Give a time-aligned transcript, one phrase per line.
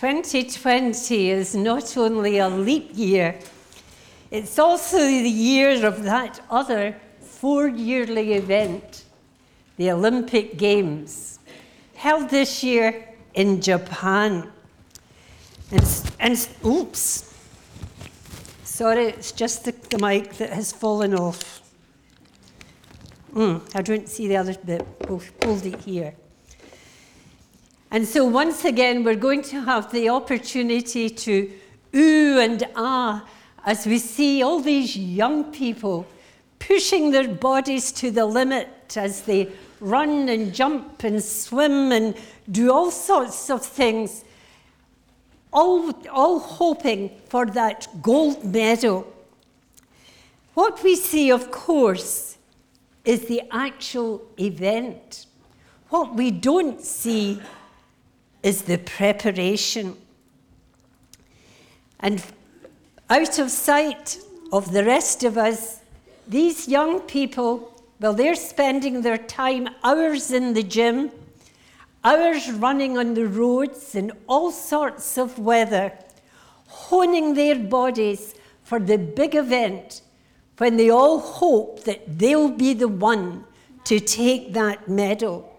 [0.00, 3.36] 2020 is not only a leap year,
[4.30, 9.02] it's also the year of that other four yearly event,
[9.76, 11.40] the Olympic Games,
[11.96, 14.48] held this year in Japan.
[15.72, 17.34] And, and oops,
[18.62, 21.60] sorry, it's just the, the mic that has fallen off.
[23.34, 26.14] Mm, I don't see the other bit, we'll hold it here.
[27.90, 31.50] And so, once again, we're going to have the opportunity to
[31.94, 33.24] ooh and ah
[33.64, 36.06] as we see all these young people
[36.58, 42.16] pushing their bodies to the limit as they run and jump and swim and
[42.50, 44.24] do all sorts of things,
[45.52, 49.06] all, all hoping for that gold medal.
[50.54, 52.38] What we see, of course,
[53.04, 55.26] is the actual event.
[55.90, 57.40] What we don't see
[58.42, 59.96] is the preparation.
[62.00, 62.22] And
[63.10, 64.18] out of sight
[64.52, 65.80] of the rest of us,
[66.26, 71.10] these young people, well, they're spending their time hours in the gym,
[72.04, 75.92] hours running on the roads in all sorts of weather,
[76.66, 80.02] honing their bodies for the big event
[80.58, 83.44] when they all hope that they'll be the one
[83.84, 85.50] to take that medal.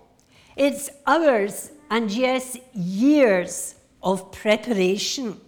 [0.55, 5.39] It's hours and yes, years of preparation.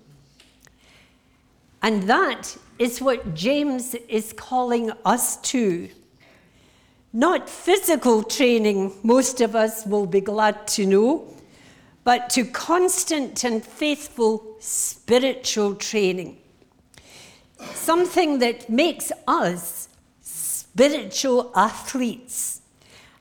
[1.84, 5.90] And that is what James is calling us to.
[7.14, 11.28] Not physical training, most of us will be glad to know,
[12.04, 16.38] but to constant and faithful spiritual training.
[17.74, 19.90] Something that makes us
[20.22, 22.62] spiritual athletes.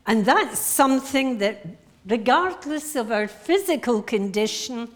[0.07, 1.67] And that's something that
[2.07, 4.89] regardless of our physical condition,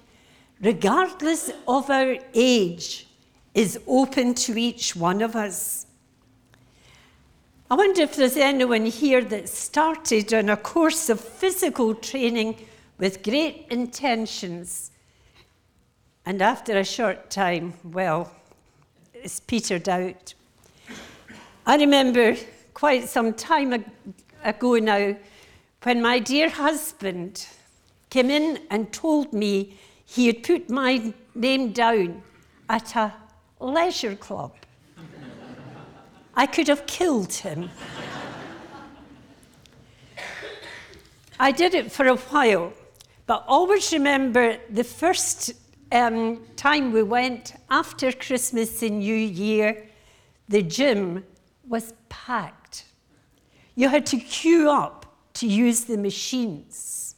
[0.61, 3.07] regardless of our age,
[3.55, 5.87] is open to each one of us.
[7.71, 12.67] I wonder if there's anyone here that started on a course of physical training
[12.99, 14.91] with great intentions,
[16.27, 18.31] and after a short time, well,
[19.13, 20.35] it's petered out.
[21.67, 22.37] I remember
[22.75, 23.85] quite some time
[24.43, 25.17] ago now
[25.85, 27.47] when my dear husband
[28.09, 32.23] came in and told me he had put my name down
[32.71, 33.13] at a
[33.61, 34.53] leisure club,
[36.35, 37.69] I could have killed him.
[41.39, 42.73] I did it for a while,
[43.27, 45.53] but always remember the first
[45.93, 49.87] um, time we went after Christmas and New Year,
[50.49, 51.25] the gym
[51.69, 52.87] was packed.
[53.75, 55.04] You had to queue up
[55.35, 57.17] to use the machines.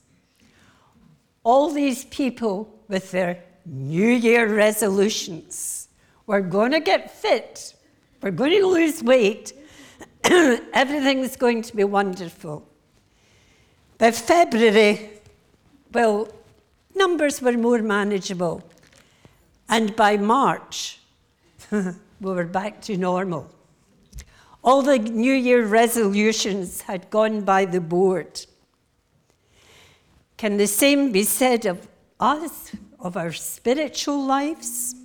[1.45, 5.89] All these people with their New Year resolutions.
[6.27, 7.75] We're going to get fit.
[8.23, 9.53] We're going to lose weight.
[10.25, 12.67] Everything's going to be wonderful.
[13.99, 15.11] By February,
[15.93, 16.29] well,
[16.95, 18.63] numbers were more manageable.
[19.69, 21.01] And by March,
[21.71, 21.85] we
[22.21, 23.51] were back to normal.
[24.67, 28.45] All the New Year resolutions had gone by the board.
[30.37, 31.87] Can the same be said of
[32.19, 34.97] us, of our spiritual lives,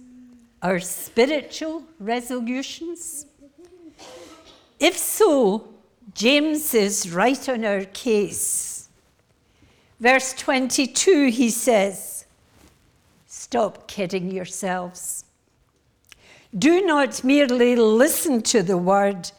[0.63, 3.27] our spiritual resolutions?
[4.79, 5.75] If so,
[6.15, 8.89] James is right on our case.
[9.99, 12.25] Verse 22, he says,
[13.27, 15.23] Stop kidding yourselves.
[16.57, 19.31] Do not merely listen to the word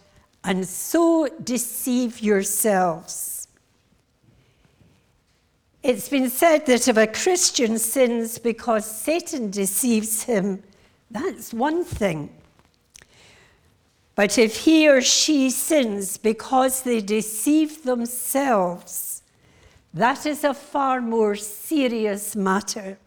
[0.44, 3.48] and so deceive yourselves.
[5.82, 10.62] It's been said that if a Christian sins because Satan deceives him,
[11.10, 12.30] that's one thing.
[14.14, 19.22] But if he or she sins because they deceive themselves,
[19.94, 22.98] that is a far more serious matter.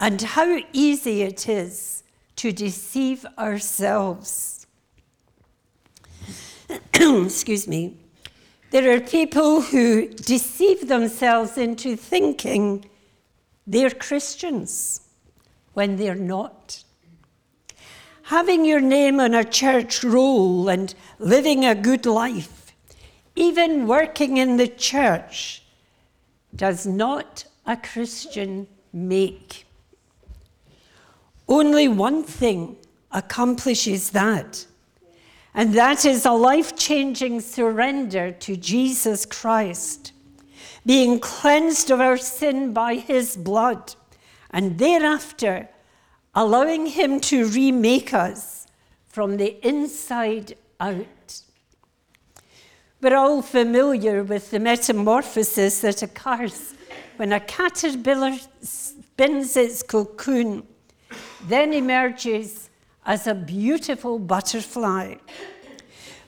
[0.00, 2.02] And how easy it is
[2.36, 4.61] to deceive ourselves.
[6.94, 7.96] excuse me,
[8.70, 12.84] there are people who deceive themselves into thinking
[13.66, 15.02] they're Christians
[15.74, 16.82] when they're not.
[18.24, 22.72] Having your name on a church roll and living a good life,
[23.36, 25.62] even working in the church,
[26.54, 29.66] does not a Christian make.
[31.48, 32.76] Only one thing
[33.10, 34.66] accomplishes that
[35.54, 40.12] and that is a life changing surrender to Jesus Christ,
[40.84, 43.94] being cleansed of our sin by his blood,
[44.50, 45.68] and thereafter
[46.34, 48.66] allowing Him to remake us
[49.06, 51.42] from the inside out.
[53.00, 56.74] We're all familiar with the metamorphosis that occurs
[57.16, 60.66] when a caterpillar spins its cocoon,
[61.46, 62.61] then emerges
[63.04, 65.16] as a beautiful butterfly.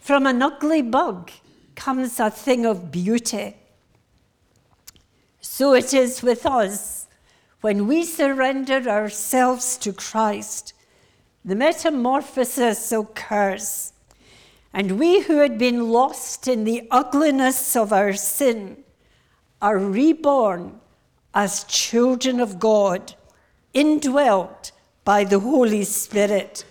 [0.00, 1.30] From an ugly bug
[1.74, 3.56] comes a thing of beauty.
[5.40, 7.06] So it is with us
[7.60, 10.74] when we surrender ourselves to Christ.
[11.44, 13.92] The metamorphosis occurs,
[14.72, 18.82] and we who had been lost in the ugliness of our sin
[19.62, 20.80] are reborn
[21.34, 23.14] as children of God,
[23.72, 24.72] indwelt
[25.04, 26.64] by the Holy Spirit.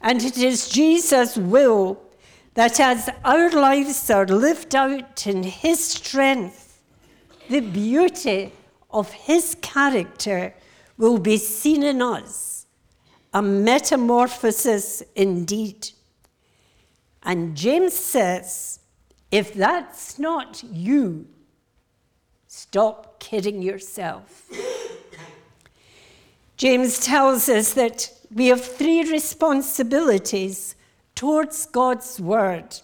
[0.00, 2.00] And it is Jesus' will
[2.54, 6.82] that as our lives are lived out in His strength,
[7.48, 8.52] the beauty
[8.90, 10.54] of His character
[10.96, 12.66] will be seen in us,
[13.32, 15.90] a metamorphosis indeed.
[17.22, 18.80] And James says,
[19.30, 21.26] if that's not you,
[22.46, 24.48] stop kidding yourself.
[26.56, 30.76] James tells us that we have three responsibilities
[31.14, 32.80] towards God's word.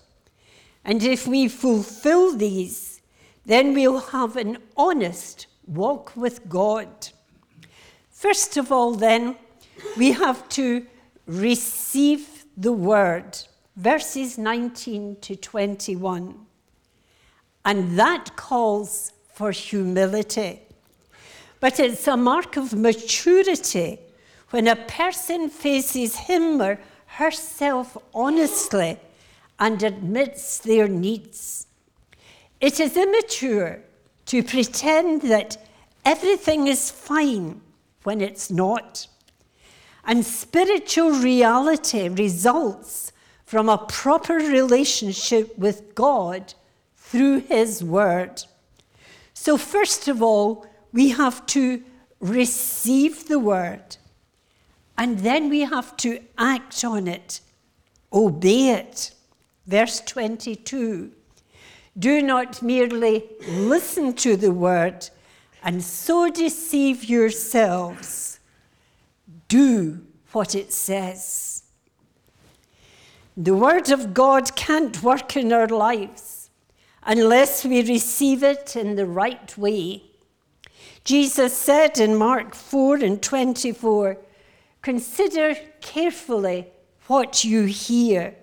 [0.84, 3.00] And if we fulfill these,
[3.46, 6.88] then we'll have an honest walk with God.
[8.10, 9.36] First of all, then,
[9.96, 10.86] we have to
[11.26, 13.38] receive the word,
[13.76, 16.46] verses 19 to 21.
[17.64, 20.60] And that calls for humility.
[21.60, 23.98] But it's a mark of maturity
[24.50, 28.98] when a person faces him or herself honestly
[29.58, 31.66] and admits their needs.
[32.60, 33.80] It is immature
[34.26, 35.58] to pretend that
[36.04, 37.60] everything is fine
[38.04, 39.06] when it's not.
[40.04, 43.12] And spiritual reality results
[43.44, 46.54] from a proper relationship with God
[46.96, 48.44] through His Word.
[49.34, 51.82] So, first of all, we have to
[52.20, 53.96] receive the word
[54.98, 57.40] and then we have to act on it,
[58.12, 59.12] obey it.
[59.66, 61.12] Verse 22
[61.98, 65.08] Do not merely listen to the word
[65.62, 68.40] and so deceive yourselves.
[69.48, 71.62] Do what it says.
[73.36, 76.50] The Word of God can't work in our lives
[77.02, 80.09] unless we receive it in the right way.
[81.04, 84.18] Jesus said in Mark 4 and 24,
[84.82, 86.66] Consider carefully
[87.06, 88.34] what you hear.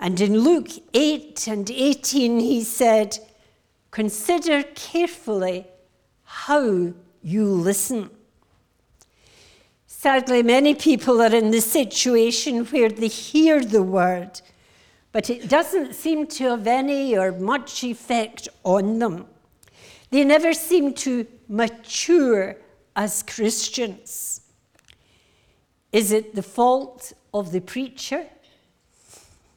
[0.00, 3.18] And in Luke 8 and 18, he said,
[3.90, 5.66] Consider carefully
[6.22, 6.92] how
[7.22, 8.10] you listen.
[9.86, 14.40] Sadly, many people are in the situation where they hear the word,
[15.10, 19.26] but it doesn't seem to have any or much effect on them.
[20.10, 22.56] They never seem to mature
[22.94, 24.42] as Christians.
[25.92, 28.26] Is it the fault of the preacher?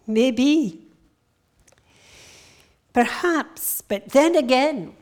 [0.07, 0.87] Maybe.
[2.93, 4.93] Perhaps, but then again,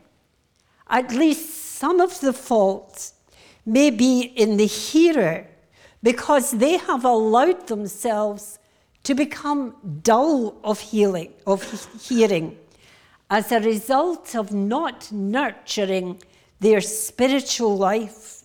[0.88, 3.12] at least some of the fault
[3.64, 5.46] may be in the hearer
[6.02, 8.58] because they have allowed themselves
[9.02, 11.62] to become dull of healing of
[12.02, 12.56] hearing
[13.30, 16.20] as a result of not nurturing
[16.60, 18.42] their spiritual life.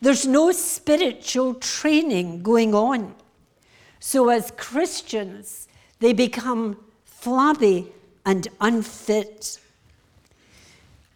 [0.00, 3.14] There's no spiritual training going on.
[4.00, 5.68] So, as Christians,
[6.00, 7.92] they become flabby
[8.24, 9.58] and unfit.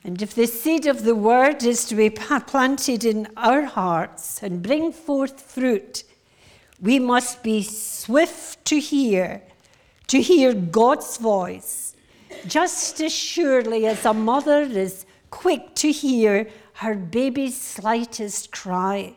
[0.03, 4.63] And if the seed of the word is to be planted in our hearts and
[4.63, 6.05] bring forth fruit,
[6.81, 9.43] we must be swift to hear,
[10.07, 11.95] to hear God's voice,
[12.47, 19.15] just as surely as a mother is quick to hear her baby's slightest cry.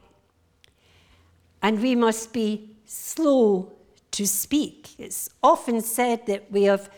[1.61, 3.71] And we must be slow
[4.11, 4.89] to speak.
[4.97, 6.89] It's often said that we have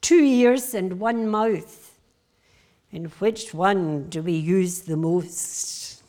[0.00, 1.98] two ears and one mouth.
[2.92, 6.02] In which one do we use the most?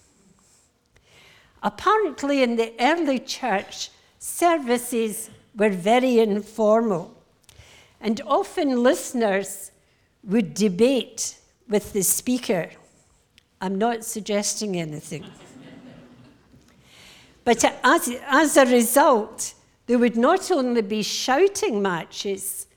[1.63, 7.15] Apparently, in the early church, services were very informal,
[7.99, 9.71] and often listeners
[10.23, 11.37] would debate
[11.71, 12.69] with the speaker.
[13.61, 15.25] I'm not suggesting anything.
[17.45, 19.53] but as, as a result,
[19.87, 22.67] there would not only be shouting matches,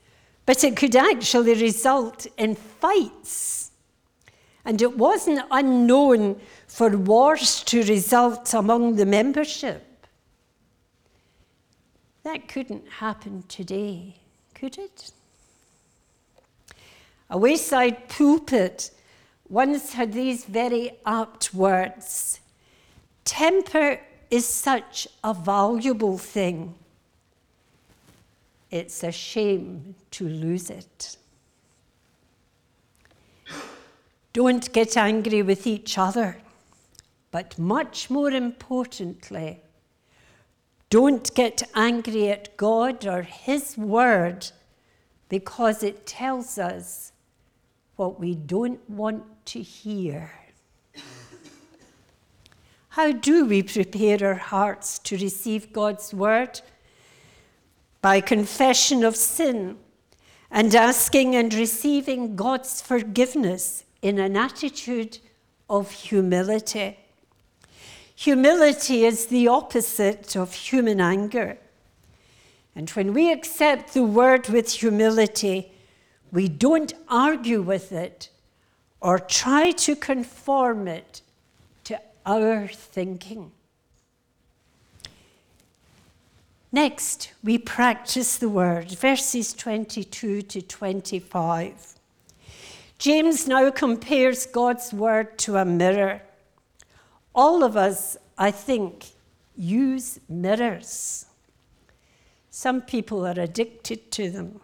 [0.45, 3.71] but it could actually result in fights.
[4.63, 10.07] And it wasn't unknown for wars to result among the membership.
[12.23, 14.15] That couldn't happen today,
[14.55, 15.11] could it?
[17.29, 18.91] A wayside pulpit
[19.49, 22.39] once had these very apt words
[23.23, 26.75] Temper is such a valuable thing.
[28.69, 31.17] It's a shame to lose it.
[34.33, 36.37] Don't get angry with each other,
[37.31, 39.61] but much more importantly,
[40.89, 44.51] don't get angry at God or His Word
[45.29, 47.11] because it tells us
[47.95, 50.31] what we don't want to hear.
[52.89, 56.61] How do we prepare our hearts to receive God's word?
[58.01, 59.77] By confession of sin
[60.49, 65.17] and asking and receiving God's forgiveness in an attitude
[65.69, 66.97] of humility.
[68.15, 71.57] Humility is the opposite of human anger.
[72.75, 75.73] And when we accept the word with humility,
[76.35, 78.29] we don't argue with it
[78.99, 81.21] or try to conform it
[81.85, 83.53] to our thinking.
[86.73, 91.93] Next, we practice the word, verses 22 to 25.
[92.97, 96.21] James now compares God's word to a mirror.
[97.33, 99.05] All of us, I think,
[99.55, 101.27] use mirrors.
[102.49, 104.59] Some people are addicted to them.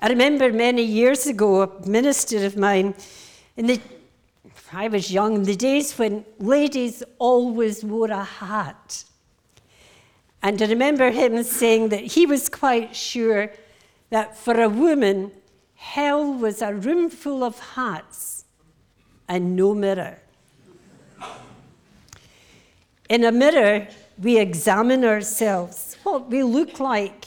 [0.00, 2.94] I remember many years ago, a minister of mine,
[3.56, 3.80] in the,
[4.72, 9.04] I was young, in the days when ladies always wore a hat.
[10.40, 13.50] And I remember him saying that he was quite sure
[14.10, 15.32] that for a woman,
[15.74, 18.44] hell was a room full of hats
[19.26, 20.20] and no mirror.
[23.08, 23.88] In a mirror,
[24.22, 27.26] we examine ourselves, what we look like.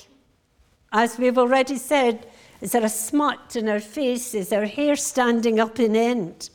[0.93, 2.27] As we've already said,
[2.61, 4.33] is there a smut in our face?
[4.33, 6.49] Is our hair standing up in end?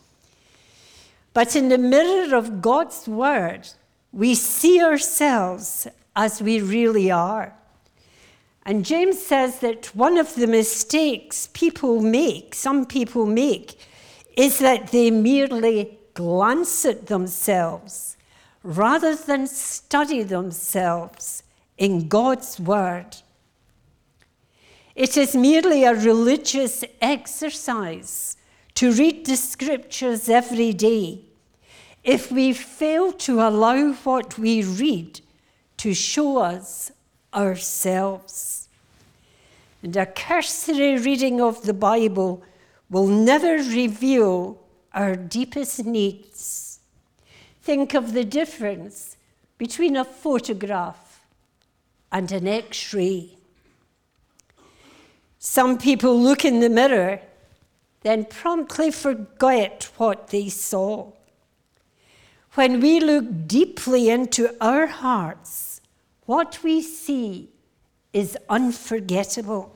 [1.34, 3.68] But in the mirror of God's word,
[4.12, 7.52] we see ourselves as we really are.
[8.64, 13.78] And James says that one of the mistakes people make, some people make,
[14.36, 18.16] is that they merely glance at themselves
[18.62, 21.42] rather than study themselves
[21.78, 23.16] in God's word.
[24.96, 28.38] It is merely a religious exercise
[28.76, 31.20] to read the scriptures every day
[32.02, 35.20] if we fail to allow what we read
[35.76, 36.92] to show us
[37.34, 38.68] ourselves.
[39.82, 42.42] And a cursory reading of the Bible
[42.88, 44.58] will never reveal
[44.94, 46.80] our deepest needs.
[47.60, 49.18] Think of the difference
[49.58, 51.26] between a photograph
[52.10, 53.35] and an x ray.
[55.48, 57.20] Some people look in the mirror,
[58.00, 61.12] then promptly forget what they saw.
[62.54, 65.80] When we look deeply into our hearts,
[66.24, 67.48] what we see
[68.12, 69.72] is unforgettable.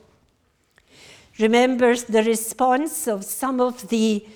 [1.39, 4.27] Remember the response of some of the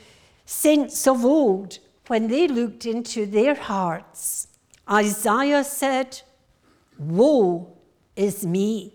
[0.46, 4.48] saints of old when they looked into their hearts.
[4.90, 6.22] Isaiah said,
[6.98, 7.74] Woe
[8.16, 8.94] is me.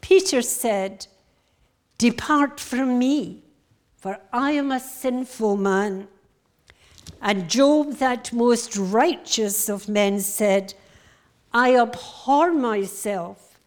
[0.00, 1.06] Peter said,
[1.98, 3.42] Depart from me,
[3.96, 6.08] for I am a sinful man.
[7.20, 10.74] And Job, that most righteous of men, said,
[11.52, 13.60] I abhor myself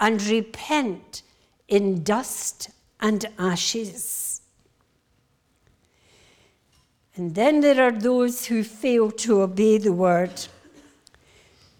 [0.00, 1.22] and repent
[1.68, 4.40] in dust and ashes.
[7.14, 10.48] And then there are those who fail to obey the word.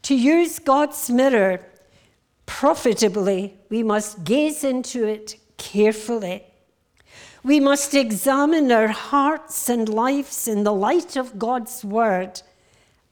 [0.02, 1.60] To use God's mirror
[2.46, 6.44] profitably, we must gaze into it carefully.
[7.42, 12.42] We must examine our hearts and lives in the light of God's word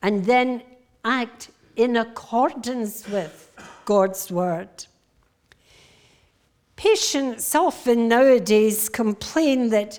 [0.02, 0.62] and then
[1.04, 3.50] act in accordance with
[3.84, 4.87] God's word.
[6.76, 9.99] Patients often nowadays complain that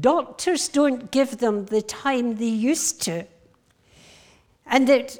[0.00, 3.26] doctors don't give them the time they used to,
[4.66, 5.18] and that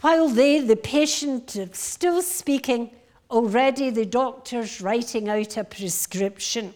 [0.00, 2.90] while they, the patient, are still speaking,
[3.34, 6.72] already the doctor's writing out a prescription.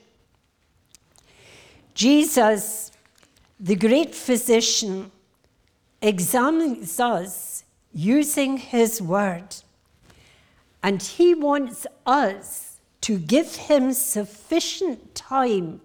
[1.94, 2.90] Jesus,
[3.60, 5.12] the great physician,
[6.02, 9.54] examines us using his word,
[10.82, 15.80] and he wants us to give him sufficient time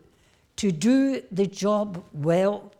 [0.56, 2.72] to do the job well.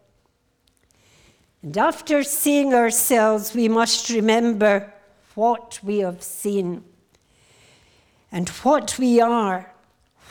[1.62, 4.92] And after seeing ourselves, we must remember
[5.36, 6.84] what we have seen
[8.34, 9.72] and what we are,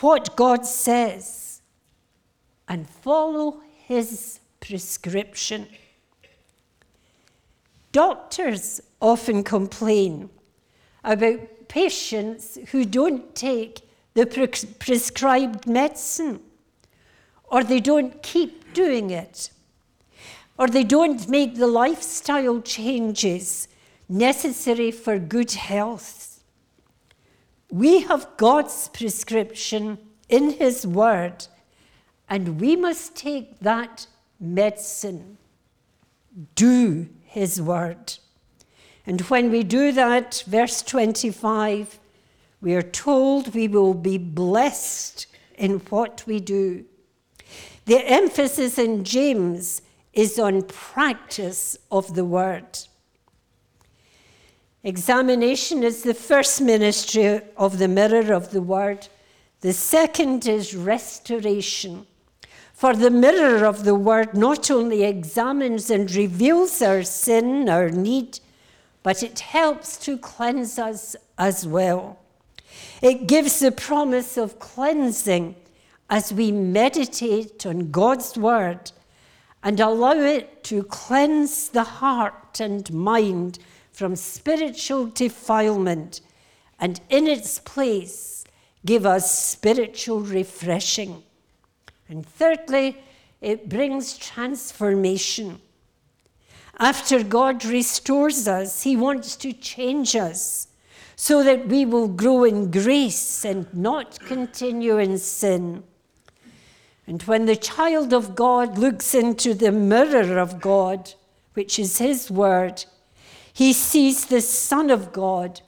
[0.00, 1.62] what God says,
[2.68, 5.68] and follow His prescription.
[7.92, 10.30] Doctors often complain
[11.04, 13.82] about patients who don't take
[14.14, 14.48] the pre-
[14.80, 16.40] prescribed medicine,
[17.44, 19.50] or they don't keep doing it,
[20.58, 23.68] or they don't make the lifestyle changes
[24.08, 26.31] necessary for good health.
[27.72, 29.96] We have God's prescription
[30.28, 31.46] in His Word,
[32.28, 34.06] and we must take that
[34.38, 35.38] medicine.
[36.54, 38.18] Do His Word.
[39.06, 41.98] And when we do that, verse 25,
[42.60, 45.26] we are told we will be blessed
[45.56, 46.84] in what we do.
[47.86, 49.80] The emphasis in James
[50.12, 52.80] is on practice of the word.
[54.84, 59.06] Examination is the first ministry of the mirror of the word.
[59.60, 62.06] The second is restoration.
[62.72, 68.40] For the mirror of the word not only examines and reveals our sin, our need,
[69.04, 72.18] but it helps to cleanse us as well.
[73.00, 75.54] It gives the promise of cleansing
[76.10, 78.90] as we meditate on God's word
[79.62, 83.60] and allow it to cleanse the heart and mind
[83.92, 86.20] from spiritual defilement
[86.78, 88.44] and in its place
[88.84, 91.22] give us spiritual refreshing.
[92.08, 92.98] And thirdly,
[93.40, 95.60] it brings transformation.
[96.78, 100.68] After God restores us, He wants to change us
[101.14, 105.84] so that we will grow in grace and not continue in sin.
[107.06, 111.14] And when the child of God looks into the mirror of God,
[111.54, 112.84] which is His Word,
[113.52, 115.60] he sees the Son of God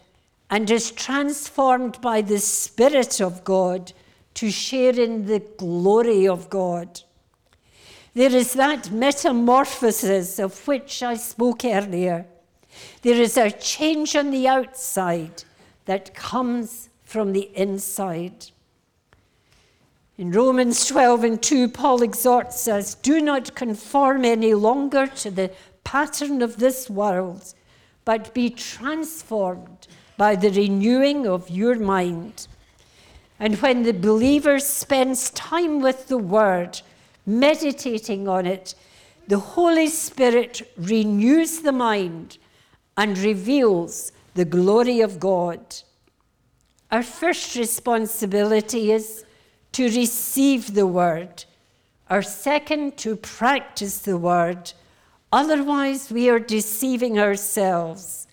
[0.50, 3.92] and is transformed by the Spirit of God
[4.34, 7.00] to share in the glory of God.
[8.14, 12.26] There is that metamorphosis of which I spoke earlier.
[13.02, 15.44] There is a change on the outside
[15.86, 18.47] that comes from the inside.
[20.16, 25.50] In Romans 12 and 2, Paul exhorts us do not conform any longer to the
[25.82, 27.52] pattern of this world,
[28.04, 29.86] but be transformed
[30.17, 32.47] by the renewing of your mind.
[33.38, 36.80] And when the believer spends time with the Word,
[37.26, 38.75] meditating on it,
[39.26, 42.38] the Holy Spirit renews the mind
[42.97, 45.60] and reveals the glory of God.
[46.90, 49.25] Our first responsibility is
[49.73, 51.45] to receive the word,
[52.08, 54.73] our second, to practice the word.
[55.34, 58.28] Otherwise, we are deceiving ourselves.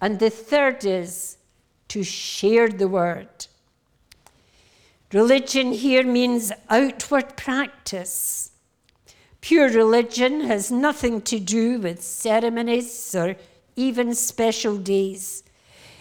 [0.00, 1.36] And the third is
[1.88, 3.48] to share the word.
[5.12, 8.52] Religion here means outward practice.
[9.40, 13.34] Pure religion has nothing to do with ceremonies or
[13.74, 15.42] even special days.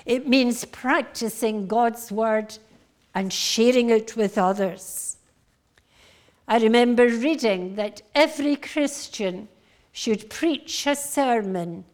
[0.05, 2.59] It means practicing God's word
[3.15, 5.17] and sharing it with others.
[6.47, 9.47] I remember reading that every Christian
[9.93, 11.85] should preach a sermon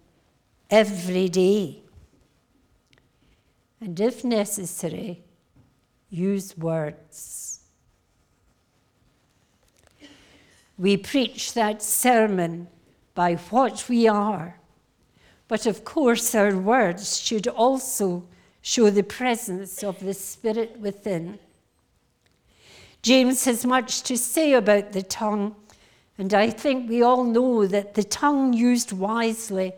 [0.72, 1.84] every day.
[3.80, 5.24] And if necessary,
[6.10, 7.60] use words.
[10.80, 12.68] We preach that sermon
[13.14, 14.60] by what we are
[15.50, 18.24] but of course, our words should also
[18.62, 21.40] show the presence of the Spirit within.
[23.02, 25.56] James has much to say about the tongue,
[26.20, 29.72] and I think we all know that the tongue used wisely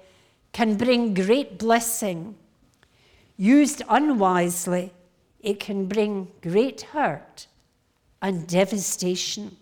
[0.54, 2.36] can bring great blessing.
[3.38, 4.92] Used unwisely,
[5.40, 7.46] it can bring great hurt
[8.24, 9.56] and devastation.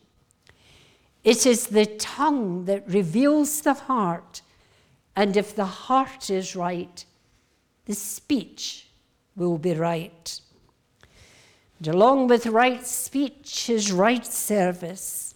[1.26, 4.42] It is the tongue that reveals the heart
[5.18, 7.04] and if the heart is right,
[7.88, 8.88] the speech
[9.36, 10.40] will be right.
[11.80, 15.29] And along with right speech is right service.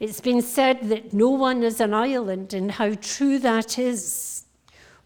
[0.00, 4.44] It's been said that no one is an island, and how true that is.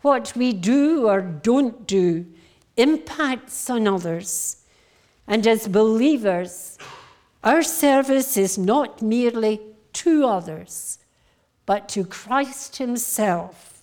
[0.01, 2.27] What we do or don't do
[2.77, 4.65] impacts on others.
[5.27, 6.79] And as believers,
[7.43, 9.61] our service is not merely
[9.95, 10.99] to others,
[11.67, 13.75] but to Christ Himself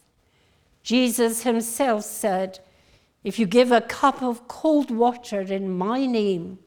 [0.84, 2.60] Jesus himself said,
[3.24, 6.60] If you give a cup of cold water in my name,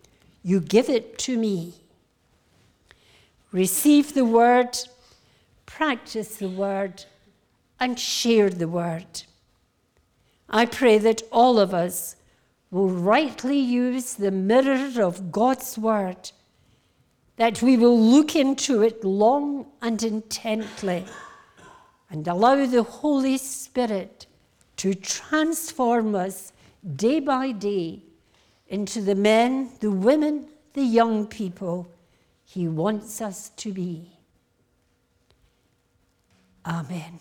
[0.43, 1.75] you give it to me.
[3.55, 4.77] Receive the word,
[5.65, 7.05] practice the word,
[7.79, 9.23] and share the word.
[10.51, 12.17] I pray that all of us
[12.73, 16.33] will rightly use the mirror of God's word,
[17.37, 21.05] that we will look into it long and intently
[22.11, 24.27] and allow the Holy Spirit
[24.79, 26.53] to transform us
[26.97, 28.03] day by day
[28.67, 31.87] into the men, the women, the young people
[32.55, 34.13] He wants us to be.
[36.65, 37.19] Amen.